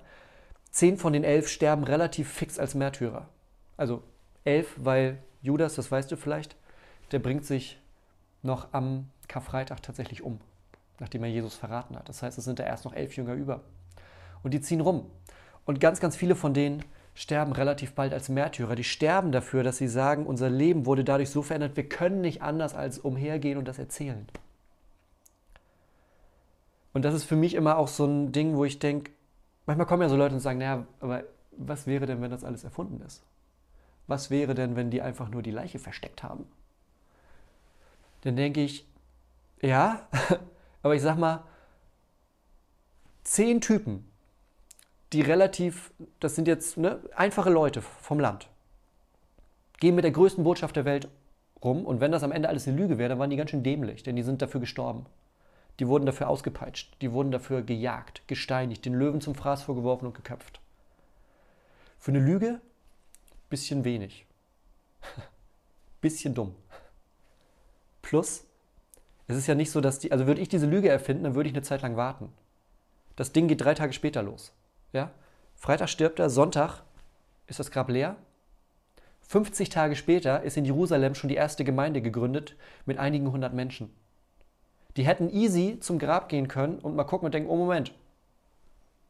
[0.74, 3.30] Zehn von den elf sterben relativ fix als Märtyrer.
[3.78, 4.02] Also
[4.44, 6.56] elf, weil Judas, das weißt du vielleicht,
[7.12, 7.80] der bringt sich
[8.42, 10.42] noch am Karfreitag tatsächlich um,
[11.00, 12.10] nachdem er Jesus verraten hat.
[12.10, 13.62] Das heißt, es sind da erst noch elf Jünger über.
[14.42, 15.06] Und die ziehen rum.
[15.64, 16.84] Und ganz, ganz viele von denen
[17.14, 18.74] sterben relativ bald als Märtyrer.
[18.74, 22.42] Die sterben dafür, dass sie sagen, unser Leben wurde dadurch so verändert, wir können nicht
[22.42, 24.26] anders als umhergehen und das erzählen.
[26.94, 29.12] Und das ist für mich immer auch so ein Ding, wo ich denke,
[29.66, 32.64] manchmal kommen ja so Leute und sagen, naja, aber was wäre denn, wenn das alles
[32.64, 33.24] erfunden ist?
[34.08, 36.46] Was wäre denn, wenn die einfach nur die Leiche versteckt haben?
[38.22, 38.88] Dann denke ich,
[39.62, 40.08] ja,
[40.84, 41.44] aber ich sag mal,
[43.24, 44.10] zehn Typen,
[45.14, 48.50] die relativ, das sind jetzt ne, einfache Leute vom Land,
[49.80, 51.08] gehen mit der größten Botschaft der Welt
[51.64, 53.64] rum und wenn das am Ende alles eine Lüge wäre, dann waren die ganz schön
[53.64, 55.06] dämlich, denn die sind dafür gestorben.
[55.80, 60.14] Die wurden dafür ausgepeitscht, die wurden dafür gejagt, gesteinigt, den Löwen zum Fraß vorgeworfen und
[60.14, 60.60] geköpft.
[61.98, 62.62] Für eine Lüge
[63.50, 64.26] bisschen wenig.
[66.02, 66.56] bisschen dumm.
[68.02, 68.46] Plus,
[69.28, 71.50] es ist ja nicht so, dass die, also würde ich diese Lüge erfinden, dann würde
[71.50, 72.34] ich eine Zeit lang warten.
[73.16, 74.54] Das Ding geht drei Tage später los.
[74.92, 75.12] Ja?
[75.56, 76.84] Freitag stirbt er, Sonntag
[77.48, 78.16] ist das Grab leer.
[79.22, 82.56] 50 Tage später ist in Jerusalem schon die erste Gemeinde gegründet
[82.86, 83.90] mit einigen hundert Menschen.
[84.98, 87.94] Die hätten easy zum Grab gehen können und mal gucken und denken, oh Moment,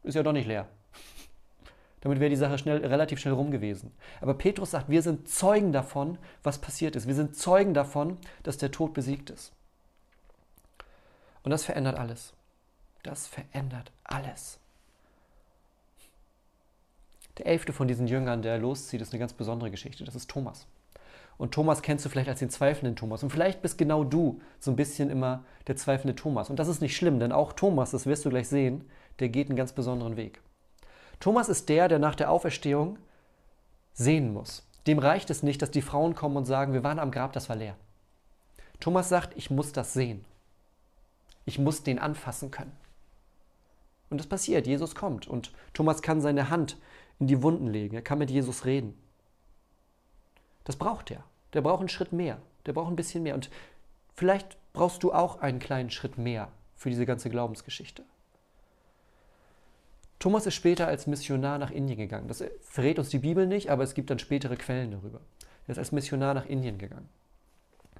[0.02, 0.66] ist ja doch nicht leer.
[2.00, 3.92] Damit wäre die Sache schnell, relativ schnell rum gewesen.
[4.20, 7.06] Aber Petrus sagt, wir sind Zeugen davon, was passiert ist.
[7.06, 9.52] Wir sind Zeugen davon, dass der Tod besiegt ist.
[11.42, 12.32] Und das verändert alles.
[13.02, 14.58] Das verändert alles.
[17.38, 20.04] Der elfte von diesen Jüngern, der loszieht, ist eine ganz besondere Geschichte.
[20.04, 20.66] Das ist Thomas.
[21.36, 23.22] Und Thomas kennst du vielleicht als den zweifelnden Thomas.
[23.22, 26.48] Und vielleicht bist genau du so ein bisschen immer der zweifelnde Thomas.
[26.48, 28.84] Und das ist nicht schlimm, denn auch Thomas, das wirst du gleich sehen,
[29.18, 30.40] der geht einen ganz besonderen Weg.
[31.20, 32.98] Thomas ist der, der nach der Auferstehung
[33.92, 34.66] sehen muss.
[34.86, 37.48] Dem reicht es nicht, dass die Frauen kommen und sagen, wir waren am Grab, das
[37.48, 37.76] war leer.
[38.80, 40.24] Thomas sagt, ich muss das sehen.
[41.46, 42.72] Ich muss den anfassen können.
[44.10, 46.76] Und das passiert, Jesus kommt und Thomas kann seine Hand
[47.18, 48.94] in die Wunden legen, er kann mit Jesus reden.
[50.64, 51.24] Das braucht er.
[51.52, 52.38] Der braucht einen Schritt mehr.
[52.66, 53.34] Der braucht ein bisschen mehr.
[53.34, 53.50] Und
[54.14, 58.04] vielleicht brauchst du auch einen kleinen Schritt mehr für diese ganze Glaubensgeschichte.
[60.18, 62.28] Thomas ist später als Missionar nach Indien gegangen.
[62.28, 65.20] Das verrät uns die Bibel nicht, aber es gibt dann spätere Quellen darüber.
[65.66, 67.08] Er ist als Missionar nach Indien gegangen.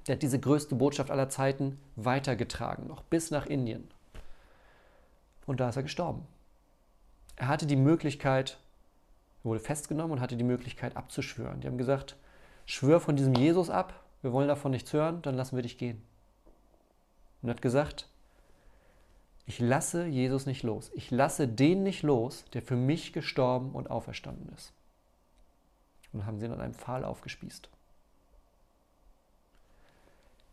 [0.07, 3.87] Der hat diese größte Botschaft aller Zeiten weitergetragen, noch bis nach Indien.
[5.45, 6.25] Und da ist er gestorben.
[7.35, 8.57] Er hatte die Möglichkeit,
[9.43, 11.61] er wurde festgenommen und hatte die Möglichkeit abzuschwören.
[11.61, 12.15] Die haben gesagt,
[12.65, 16.01] schwör von diesem Jesus ab, wir wollen davon nichts hören, dann lassen wir dich gehen.
[17.41, 18.09] Und er hat gesagt,
[19.45, 20.91] ich lasse Jesus nicht los.
[20.95, 24.73] Ich lasse den nicht los, der für mich gestorben und auferstanden ist.
[26.11, 27.69] Und haben sie ihn an einem Pfahl aufgespießt.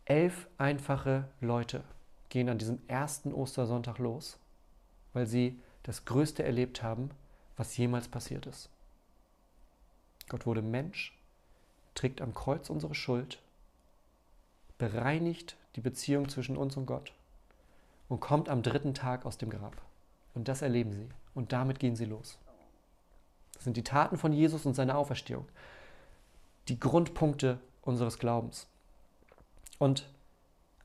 [0.05, 1.83] Elf einfache Leute
[2.29, 4.37] gehen an diesem ersten Ostersonntag los,
[5.13, 7.09] weil sie das Größte erlebt haben,
[7.55, 8.69] was jemals passiert ist.
[10.29, 11.17] Gott wurde Mensch
[11.95, 13.39] trägt am Kreuz unsere Schuld,
[14.77, 17.13] bereinigt die Beziehung zwischen uns und Gott
[18.09, 19.81] und kommt am dritten Tag aus dem Grab.
[20.33, 21.07] Und das erleben sie.
[21.33, 22.37] Und damit gehen sie los.
[23.53, 25.47] Das sind die Taten von Jesus und seine Auferstehung.
[26.67, 28.67] Die Grundpunkte unseres Glaubens.
[29.79, 30.07] Und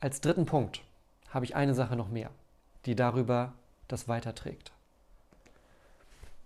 [0.01, 0.83] als dritten Punkt
[1.31, 2.31] habe ich eine Sache noch mehr,
[2.87, 3.53] die darüber
[3.89, 4.73] das weiterträgt.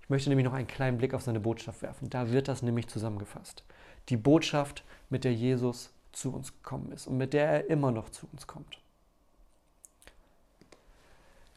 [0.03, 2.11] Ich möchte nämlich noch einen kleinen Blick auf seine Botschaft werfen.
[2.11, 3.65] Da wird das nämlich zusammengefasst
[4.09, 8.11] die Botschaft, mit der Jesus zu uns gekommen ist und mit der er immer noch
[8.11, 8.79] zu uns kommt.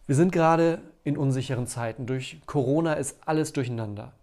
[0.07, 2.05] Wir sind gerade in unsicheren Zeiten.
[2.05, 4.13] Durch Corona ist alles durcheinander.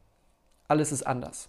[0.69, 1.49] Alles ist anders.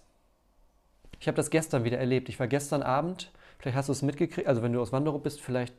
[1.20, 2.28] Ich habe das gestern wieder erlebt.
[2.28, 5.40] Ich war gestern Abend, vielleicht hast du es mitgekriegt, also wenn du aus Wanderung bist,
[5.40, 5.72] vielleicht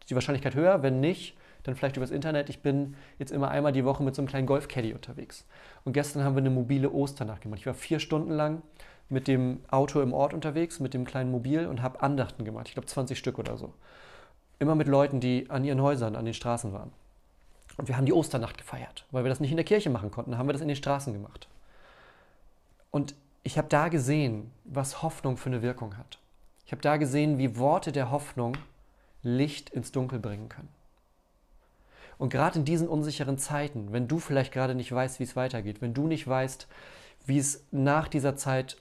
[0.00, 0.82] ist die Wahrscheinlichkeit höher.
[0.82, 2.48] Wenn nicht, dann vielleicht übers Internet.
[2.48, 5.44] Ich bin jetzt immer einmal die Woche mit so einem kleinen Golfcaddy unterwegs.
[5.84, 7.60] Und gestern haben wir eine mobile Osternacht gemacht.
[7.60, 8.62] Ich war vier Stunden lang
[9.10, 12.68] mit dem Auto im Ort unterwegs, mit dem kleinen Mobil und habe Andachten gemacht.
[12.68, 13.74] Ich glaube 20 Stück oder so.
[14.58, 16.92] Immer mit Leuten, die an ihren Häusern, an den Straßen waren.
[17.76, 19.06] Und wir haben die Osternacht gefeiert.
[19.10, 21.12] Weil wir das nicht in der Kirche machen konnten, haben wir das in den Straßen
[21.12, 21.48] gemacht.
[22.90, 26.18] Und ich habe da gesehen, was Hoffnung für eine Wirkung hat.
[26.66, 28.56] Ich habe da gesehen, wie Worte der Hoffnung
[29.22, 30.68] Licht ins Dunkel bringen können.
[32.18, 35.80] Und gerade in diesen unsicheren Zeiten, wenn du vielleicht gerade nicht weißt, wie es weitergeht,
[35.80, 36.68] wenn du nicht weißt,
[37.26, 38.76] wie es nach dieser Zeit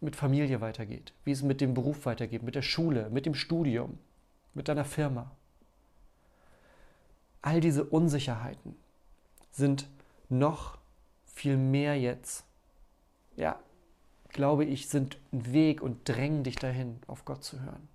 [0.00, 3.98] mit Familie weitergeht, wie es mit dem Beruf weitergeht, mit der Schule, mit dem Studium,
[4.54, 5.30] mit deiner Firma.
[7.42, 8.76] All diese Unsicherheiten
[9.50, 9.88] sind
[10.28, 10.78] noch
[11.26, 12.44] viel mehr jetzt,
[13.36, 13.58] ja,
[14.28, 17.88] glaube ich, sind ein Weg und drängen dich dahin, auf Gott zu hören.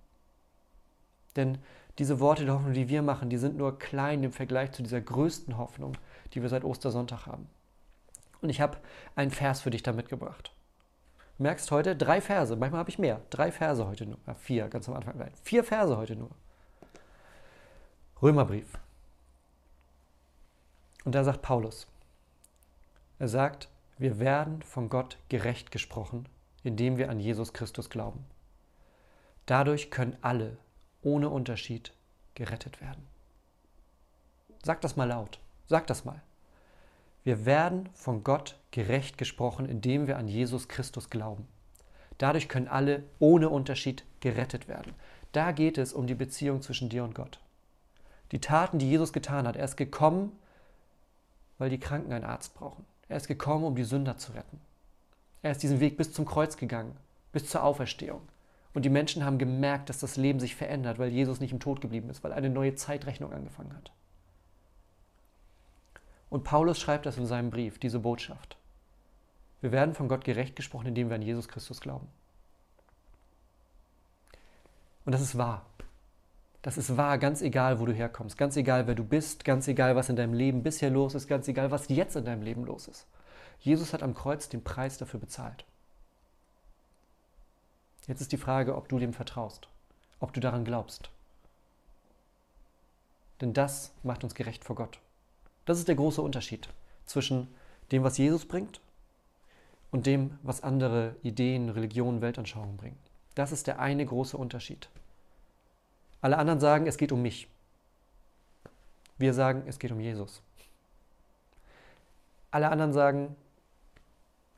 [1.36, 1.58] Denn
[1.98, 5.00] diese Worte der Hoffnung, die wir machen, die sind nur klein im Vergleich zu dieser
[5.00, 5.96] größten Hoffnung,
[6.32, 7.46] die wir seit Ostersonntag haben.
[8.40, 8.78] Und ich habe
[9.14, 10.53] einen Vers für dich da mitgebracht.
[11.38, 13.20] Merkst heute drei Verse, manchmal habe ich mehr.
[13.30, 14.18] Drei Verse heute nur.
[14.26, 15.18] Ja, vier, ganz am Anfang.
[15.18, 16.30] Nein, vier Verse heute nur.
[18.22, 18.78] Römerbrief.
[21.04, 21.86] Und da sagt Paulus,
[23.18, 23.68] er sagt,
[23.98, 26.28] wir werden von Gott gerecht gesprochen,
[26.62, 28.24] indem wir an Jesus Christus glauben.
[29.46, 30.56] Dadurch können alle
[31.02, 31.92] ohne Unterschied
[32.34, 33.06] gerettet werden.
[34.62, 35.38] Sag das mal laut.
[35.66, 36.22] Sag das mal.
[37.24, 41.48] Wir werden von Gott gerecht gesprochen, indem wir an Jesus Christus glauben.
[42.18, 44.92] Dadurch können alle ohne Unterschied gerettet werden.
[45.32, 47.40] Da geht es um die Beziehung zwischen dir und Gott.
[48.30, 49.56] Die Taten, die Jesus getan hat.
[49.56, 50.32] Er ist gekommen,
[51.56, 52.84] weil die Kranken einen Arzt brauchen.
[53.08, 54.60] Er ist gekommen, um die Sünder zu retten.
[55.42, 56.96] Er ist diesen Weg bis zum Kreuz gegangen,
[57.32, 58.20] bis zur Auferstehung.
[58.74, 61.80] Und die Menschen haben gemerkt, dass das Leben sich verändert, weil Jesus nicht im Tod
[61.80, 63.92] geblieben ist, weil eine neue Zeitrechnung angefangen hat.
[66.34, 68.56] Und Paulus schreibt das in seinem Brief, diese Botschaft.
[69.60, 72.08] Wir werden von Gott gerecht gesprochen, indem wir an Jesus Christus glauben.
[75.04, 75.64] Und das ist wahr.
[76.62, 79.94] Das ist wahr, ganz egal, wo du herkommst, ganz egal, wer du bist, ganz egal,
[79.94, 82.88] was in deinem Leben bisher los ist, ganz egal, was jetzt in deinem Leben los
[82.88, 83.06] ist.
[83.60, 85.64] Jesus hat am Kreuz den Preis dafür bezahlt.
[88.08, 89.68] Jetzt ist die Frage, ob du dem vertraust,
[90.18, 91.10] ob du daran glaubst.
[93.40, 94.98] Denn das macht uns gerecht vor Gott.
[95.64, 96.68] Das ist der große Unterschied
[97.06, 97.48] zwischen
[97.92, 98.80] dem, was Jesus bringt
[99.90, 102.98] und dem, was andere Ideen, Religionen, Weltanschauungen bringen.
[103.34, 104.88] Das ist der eine große Unterschied.
[106.20, 107.48] Alle anderen sagen, es geht um mich.
[109.18, 110.42] Wir sagen, es geht um Jesus.
[112.50, 113.36] Alle anderen sagen,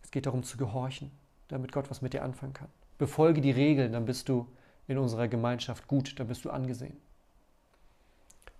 [0.02, 1.10] es geht darum zu gehorchen,
[1.48, 2.68] damit Gott was mit dir anfangen kann.
[2.98, 4.46] Befolge die Regeln, dann bist du
[4.86, 6.96] in unserer Gemeinschaft gut, dann bist du angesehen.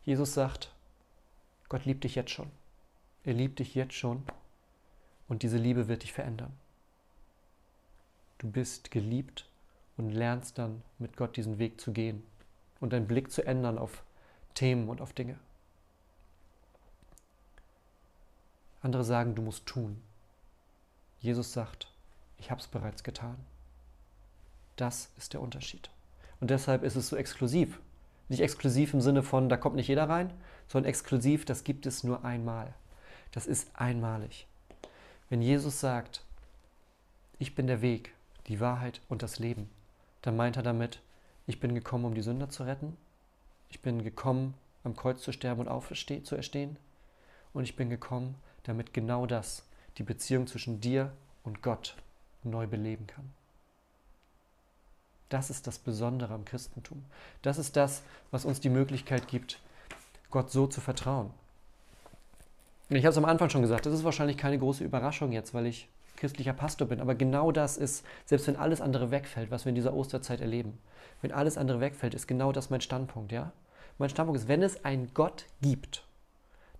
[0.04, 0.72] Jesus sagt,
[1.68, 2.50] Gott liebt dich jetzt schon.
[3.24, 4.22] Er liebt dich jetzt schon
[5.28, 6.52] und diese Liebe wird dich verändern.
[8.38, 9.48] Du bist geliebt
[9.96, 12.22] und lernst dann mit Gott diesen Weg zu gehen
[12.80, 14.04] und deinen Blick zu ändern auf
[14.54, 15.38] Themen und auf Dinge.
[18.82, 20.00] Andere sagen, du musst tun.
[21.18, 21.90] Jesus sagt,
[22.38, 23.36] ich habe es bereits getan.
[24.76, 25.90] Das ist der Unterschied.
[26.40, 27.80] Und deshalb ist es so exklusiv.
[28.28, 30.32] Nicht exklusiv im Sinne von, da kommt nicht jeder rein,
[30.68, 32.74] sondern exklusiv, das gibt es nur einmal.
[33.32, 34.46] Das ist einmalig.
[35.28, 36.22] Wenn Jesus sagt,
[37.38, 38.14] ich bin der Weg,
[38.46, 39.68] die Wahrheit und das Leben,
[40.22, 41.00] dann meint er damit,
[41.46, 42.96] ich bin gekommen, um die Sünder zu retten.
[43.68, 46.76] Ich bin gekommen, am Kreuz zu sterben und aufzuerstehen.
[47.52, 49.64] Und ich bin gekommen, damit genau das,
[49.98, 51.12] die Beziehung zwischen dir
[51.44, 51.96] und Gott,
[52.42, 53.32] neu beleben kann.
[55.28, 57.04] Das ist das Besondere am Christentum.
[57.42, 59.60] Das ist das, was uns die Möglichkeit gibt,
[60.30, 61.30] Gott so zu vertrauen.
[62.88, 65.54] Und ich habe es am Anfang schon gesagt, das ist wahrscheinlich keine große Überraschung jetzt,
[65.54, 67.00] weil ich christlicher Pastor bin.
[67.00, 70.78] Aber genau das ist, selbst wenn alles andere wegfällt, was wir in dieser Osterzeit erleben,
[71.22, 73.52] wenn alles andere wegfällt, ist genau das mein Standpunkt, ja?
[73.98, 76.04] Mein Standpunkt ist, wenn es einen Gott gibt,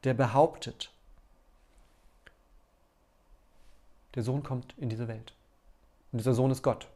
[0.05, 0.91] der behauptet,
[4.15, 5.33] der Sohn kommt in diese Welt.
[6.13, 6.89] Und dieser Sohn ist Gott.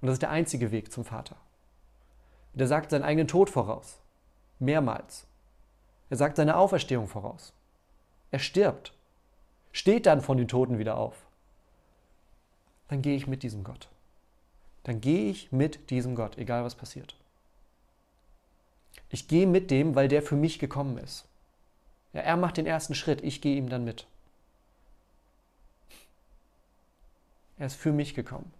[0.00, 1.36] Und das ist der einzige Weg zum Vater.
[2.54, 3.98] Der sagt seinen eigenen Tod voraus.
[4.58, 5.26] Mehrmals.
[6.12, 7.54] Er sagt seine Auferstehung voraus.
[8.32, 8.92] Er stirbt.
[9.72, 11.16] Steht dann von den Toten wieder auf.
[12.88, 13.88] Dann gehe ich mit diesem Gott.
[14.82, 17.16] Dann gehe ich mit diesem Gott, egal was passiert.
[19.08, 21.24] Ich gehe mit dem, weil der für mich gekommen ist.
[22.12, 24.06] Ja, er macht den ersten Schritt, ich gehe ihm dann mit.
[27.56, 28.52] Er ist für mich gekommen.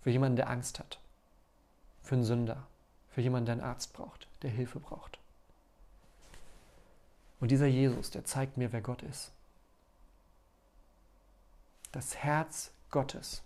[0.00, 0.98] Für jemanden, der Angst hat.
[2.02, 2.66] Für einen Sünder.
[3.10, 5.18] Für jemanden, der einen Arzt braucht, der Hilfe braucht.
[7.40, 9.32] Und dieser Jesus, der zeigt mir, wer Gott ist.
[11.92, 13.42] Das Herz Gottes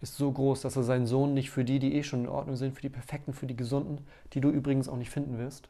[0.00, 2.56] ist so groß, dass er seinen Sohn nicht für die, die eh schon in Ordnung
[2.56, 5.68] sind, für die Perfekten, für die Gesunden, die du übrigens auch nicht finden wirst,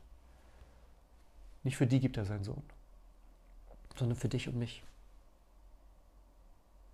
[1.63, 2.63] nicht für die gibt er seinen Sohn,
[3.97, 4.83] sondern für dich und mich.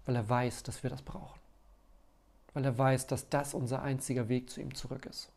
[0.06, 1.40] Weil er weiß, dass wir das brauchen
[2.52, 5.30] weil er weiß, dass das unser einziger Weg zu ihm zurück ist.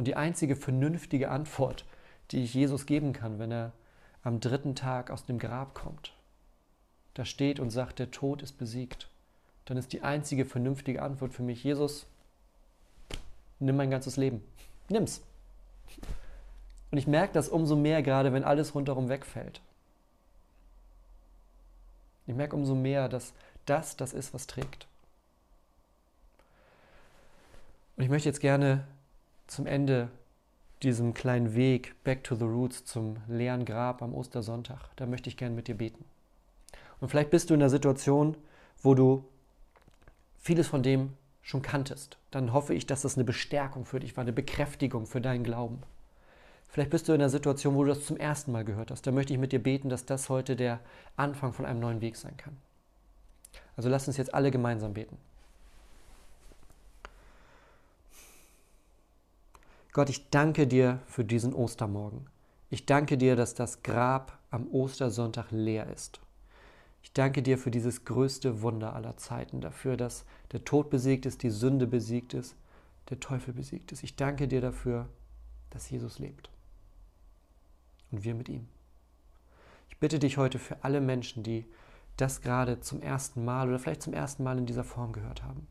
[0.00, 1.84] Und die einzige vernünftige Antwort,
[2.30, 3.72] die ich Jesus geben kann, wenn er
[4.22, 6.14] am dritten Tag aus dem Grab kommt,
[7.12, 9.10] da steht und sagt, der Tod ist besiegt,
[9.66, 12.06] dann ist die einzige vernünftige Antwort für mich, Jesus,
[13.58, 14.42] nimm mein ganzes Leben.
[14.88, 15.20] Nimm's.
[16.90, 19.60] Und ich merke das umso mehr gerade, wenn alles rundherum wegfällt.
[22.26, 23.34] Ich merke umso mehr, dass
[23.66, 24.86] das das ist, was trägt.
[27.98, 28.86] Und ich möchte jetzt gerne
[29.50, 30.08] zum Ende
[30.82, 35.36] diesem kleinen Weg back to the roots zum leeren Grab am Ostersonntag, da möchte ich
[35.36, 36.04] gerne mit dir beten.
[37.00, 38.36] Und vielleicht bist du in der Situation,
[38.82, 39.24] wo du
[40.38, 42.18] vieles von dem schon kanntest.
[42.30, 45.82] Dann hoffe ich, dass das eine Bestärkung für dich war, eine Bekräftigung für deinen Glauben.
[46.68, 49.06] Vielleicht bist du in der Situation, wo du das zum ersten Mal gehört hast.
[49.06, 50.78] Da möchte ich mit dir beten, dass das heute der
[51.16, 52.56] Anfang von einem neuen Weg sein kann.
[53.76, 55.16] Also lass uns jetzt alle gemeinsam beten.
[59.92, 62.26] Gott, ich danke dir für diesen Ostermorgen.
[62.68, 66.20] Ich danke dir, dass das Grab am Ostersonntag leer ist.
[67.02, 71.42] Ich danke dir für dieses größte Wunder aller Zeiten, dafür, dass der Tod besiegt ist,
[71.42, 72.54] die Sünde besiegt ist,
[73.08, 74.04] der Teufel besiegt ist.
[74.04, 75.08] Ich danke dir dafür,
[75.70, 76.50] dass Jesus lebt
[78.12, 78.68] und wir mit ihm.
[79.88, 81.64] Ich bitte dich heute für alle Menschen, die
[82.16, 85.66] das gerade zum ersten Mal oder vielleicht zum ersten Mal in dieser Form gehört haben.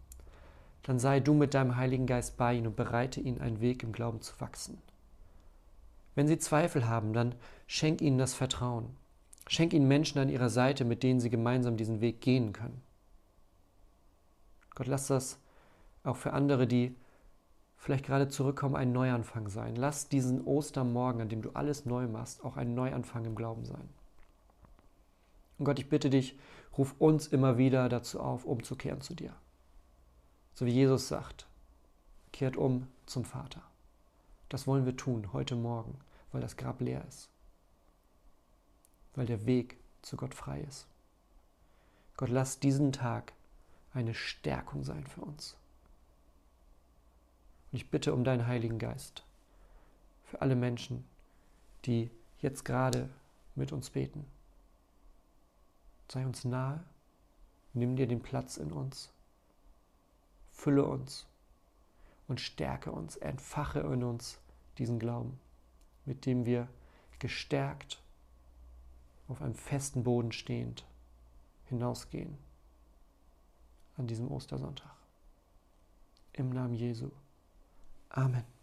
[0.84, 3.92] Dann sei du mit deinem Heiligen Geist bei ihnen und bereite ihnen einen Weg im
[3.92, 4.82] Glauben zu wachsen.
[6.16, 7.36] Wenn sie Zweifel haben, dann
[7.68, 8.96] schenk ihnen das Vertrauen.
[9.48, 12.82] Schenk ihnen Menschen an ihrer Seite, mit denen sie gemeinsam diesen Weg gehen können.
[14.76, 15.40] Gott, lass das
[16.04, 16.96] auch für andere, die
[17.76, 19.76] vielleicht gerade zurückkommen, ein Neuanfang sein.
[19.76, 23.90] Lass diesen Ostermorgen, an dem du alles neu machst, auch ein Neuanfang im Glauben sein.
[25.58, 26.38] Und Gott, ich bitte dich,
[26.78, 29.34] ruf uns immer wieder dazu auf, umzukehren zu dir.
[30.60, 31.48] So wie Jesus sagt,
[32.34, 33.62] kehrt um zum Vater.
[34.50, 35.98] Das wollen wir tun heute Morgen,
[36.34, 37.30] weil das Grab leer ist.
[39.16, 40.86] Weil der Weg zu Gott frei ist.
[42.18, 43.32] Gott, lass diesen Tag
[43.94, 45.56] eine Stärkung sein für uns.
[47.72, 49.24] Und ich bitte um deinen Heiligen Geist
[50.26, 51.06] für alle Menschen,
[51.86, 53.08] die jetzt gerade
[53.56, 54.26] mit uns beten.
[56.10, 56.84] Sei uns nahe,
[57.74, 59.14] nimm dir den Platz in uns,
[60.60, 61.26] fülle uns
[62.28, 64.40] und stärke uns, entfache in uns
[64.78, 65.40] diesen Glauben,
[66.06, 66.68] mit dem wir
[67.20, 68.02] gestärkt
[69.28, 70.86] auf einem festen Boden stehend
[71.66, 72.38] hinausgehen
[73.98, 74.96] an diesem Ostersonntag.
[76.34, 77.10] Im Namen Jesu.
[78.10, 78.59] Amen.